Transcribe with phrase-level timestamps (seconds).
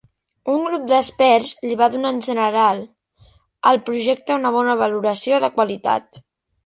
[0.51, 2.81] Un grup d'experts li va donar, en general,
[3.73, 6.23] al projecte una bona valoració de qualitat.